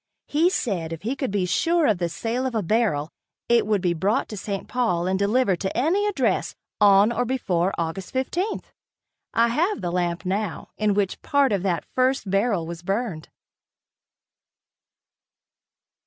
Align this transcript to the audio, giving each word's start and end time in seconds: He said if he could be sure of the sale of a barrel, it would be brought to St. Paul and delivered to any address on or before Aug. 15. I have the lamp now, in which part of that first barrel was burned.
He 0.27 0.49
said 0.49 0.91
if 0.91 1.03
he 1.03 1.15
could 1.15 1.29
be 1.29 1.45
sure 1.45 1.85
of 1.85 1.99
the 1.99 2.09
sale 2.09 2.47
of 2.47 2.55
a 2.55 2.63
barrel, 2.63 3.11
it 3.47 3.67
would 3.67 3.81
be 3.81 3.93
brought 3.93 4.27
to 4.29 4.35
St. 4.35 4.67
Paul 4.67 5.05
and 5.05 5.19
delivered 5.19 5.59
to 5.59 5.77
any 5.77 6.07
address 6.07 6.55
on 6.79 7.11
or 7.11 7.23
before 7.23 7.71
Aug. 7.77 8.01
15. 8.03 8.61
I 9.35 9.49
have 9.49 9.81
the 9.81 9.91
lamp 9.91 10.25
now, 10.25 10.69
in 10.75 10.95
which 10.95 11.21
part 11.21 11.51
of 11.51 11.61
that 11.61 11.85
first 11.93 12.27
barrel 12.31 12.65
was 12.65 12.81
burned. 12.81 13.29